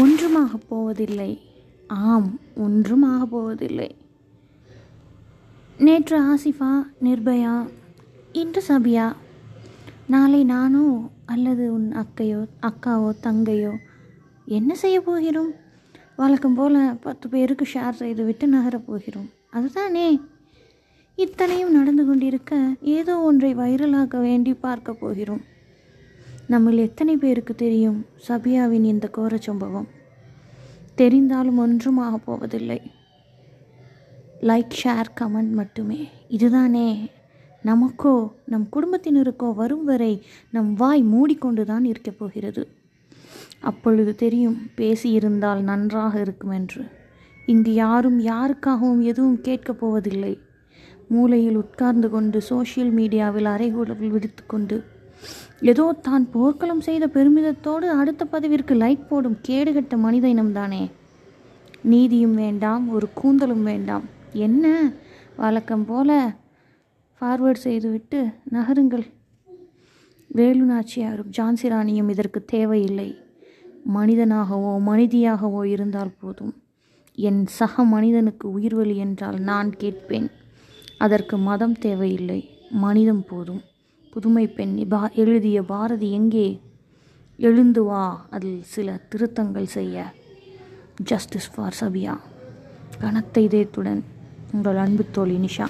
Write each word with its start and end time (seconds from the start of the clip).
ஒன்றுமாகப் 0.00 0.66
போவதில்லை. 0.68 1.40
ஆம் 1.86 2.40
ஒன்றும் 2.56 3.02
ஆகப் 3.02 3.30
போவதில்லை. 3.30 3.96
நேற்று 5.78 6.22
ஆசிஃபா 6.22 6.70
நிர்பயா 7.02 7.68
இன்று 8.32 8.62
சபியா 8.68 9.12
நாளை 10.06 10.44
நானோ 10.44 11.10
அல்லது 11.26 11.72
உன் 11.72 11.92
அக்கையோ 11.92 12.46
அக்காவோ 12.62 13.10
தங்கையோ 13.22 13.74
என்ன 14.44 14.74
செய்ய 14.74 15.00
போகிறோம்? 15.00 15.52
வழக்கம் 16.16 16.54
போல் 16.54 16.96
பத்து 17.00 17.28
பேருக்கு 17.28 17.66
ஷேர் 17.74 18.00
செய்துவிட்டு 18.02 18.46
நகரப் 18.46 18.86
போகிறோம். 18.86 19.28
அதுதானே? 19.50 20.20
இத்தனையும் 21.16 21.72
நடந்து 21.72 22.06
கொண்டிருக்க 22.06 22.56
ஏதோ 22.80 23.20
ஒன்றை 23.20 23.54
வைரலாக்க 23.54 24.20
வேண்டி 24.20 24.54
பார்க்க 24.54 24.92
போகிறோம். 24.92 25.56
நம்மில் 26.46 26.78
எத்தனை 26.78 27.16
பேருக்கு 27.16 27.54
தெரியும் 27.54 28.06
சபியாவின் 28.28 28.84
இந்த 28.84 29.08
கோர 29.08 29.36
சம்பவம்? 29.36 29.88
தெரிந்தாலும் 30.98 31.56
ஒன்றும் 31.56 31.98
ஆகப் 31.98 32.26
போவதில்லை. 32.26 32.80
லைக் 34.40 34.70
ஷேர் 34.84 35.04
கமெண்ட் 35.20 35.50
மட்டுமே. 35.50 36.08
இதுதானே. 36.28 37.10
நமக்கோ 37.64 38.32
நம் 38.44 38.68
குடும்பத்தினருக்கோ 38.72 39.54
வரும் 39.54 39.84
வரை 39.84 40.22
நம் 40.50 40.74
வாய் 40.74 41.02
மூடிக்கொண்டு 41.02 41.64
தான் 41.64 41.84
இருக்கப் 41.84 42.18
போகிறது. 42.18 42.68
அப்பொழுது 43.60 44.14
தெரியும் 44.14 44.70
பேசியிருந்தால் 44.76 45.60
நன்றாக 45.60 46.20
இருக்கும் 46.20 46.50
என்று. 46.50 46.84
இங்கு 47.46 47.74
யாரும் 47.74 48.20
யாருக்காகவும் 48.20 49.00
எதுவும் 49.00 49.40
கேட்கப் 49.40 49.80
போவதில்லை. 49.80 50.38
மூலையில் 51.08 51.56
உட்கார்ந்து 51.56 52.10
கொண்டு 52.10 52.40
சோஷியல் 52.40 52.94
மீடியாவில் 52.94 53.48
அறைகூடல் 53.48 54.08
விடுத்துக்கொண்டு 54.08 54.84
ஏதோ 55.60 55.84
தான் 56.02 56.30
போர்க்களம் 56.30 56.80
செய்த 56.80 57.06
பெருமிதத்தோடு 57.06 57.86
அடுத்த 58.00 58.26
பதிவிற்கு 58.32 58.74
லைக் 58.82 59.08
போடும் 59.08 59.38
கேடுகட்ட 59.48 59.96
மனித 59.96 60.28
இனம்தானே 60.28 60.90
நீதியும் 61.82 62.34
வேண்டாம் 62.34 62.88
ஒரு 62.88 63.06
கூந்தலும் 63.20 63.62
வேண்டாம். 63.62 64.04
என்ன? 64.32 64.92
வழக்கம் 65.36 65.84
போல 65.84 66.36
ஃபார்வேர்ட் 67.20 67.64
செய்துவிட்டு 67.66 68.18
நகருங்கள். 68.50 69.06
வேலு 70.30 70.64
நாச்சியாரும் 70.64 71.30
ஜான்சி 71.36 71.68
ராணியும் 71.68 72.08
இதற்கு 72.08 72.44
தேவையில்லை. 72.44 73.18
மனிதனாகவோ 73.94 74.72
மனிதியாகவோ 74.86 75.62
இருந்தால் 75.64 76.16
போதும். 76.20 76.54
என் 77.18 77.46
சக 77.46 77.84
மனிதனுக்கு 77.84 78.58
உயிர்வலி 78.58 78.96
என்றால் 78.96 79.38
நான் 79.40 79.70
கேட்பேன். 79.76 80.30
அதற்கு 80.98 81.36
மதம் 81.38 81.76
தேவையில்லை. 81.78 82.40
மனிதம் 82.70 83.24
போதும். 83.28 83.62
புதுமை 84.10 84.46
பெண் 84.46 84.88
பா 84.88 85.10
எழுதிய 85.14 85.62
பாரதி 85.62 86.12
எங்கே? 86.12 86.60
எழுந்து 87.38 87.82
வா 87.84 88.26
அதில் 88.30 88.62
சில 88.62 89.00
திருத்தங்கள் 89.08 89.66
செய்ய. 89.66 90.12
ஜஸ்டிஸ் 91.02 91.50
ஃபார் 91.54 91.76
சபியா 91.80 92.14
கனத்த 92.98 93.40
இதயத்துடன் 93.40 94.02
உங்கள் 94.52 94.76
அன்பு 94.76 95.04
தோழி 95.12 95.36
நிஷா. 95.36 95.68